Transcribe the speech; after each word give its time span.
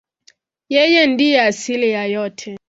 Yeye 0.75 1.01
ndiye 1.13 1.39
asili 1.49 1.87
ya 1.95 2.03
yote. 2.15 2.49